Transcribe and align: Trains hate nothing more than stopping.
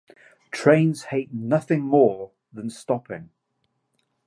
Trains 0.49 1.03
hate 1.13 1.31
nothing 1.31 1.83
more 1.83 2.31
than 2.51 2.71
stopping. 2.71 3.29